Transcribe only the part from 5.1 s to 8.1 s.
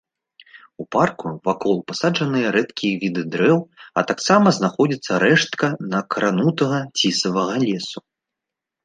рэштка некранутага цісавага лесу.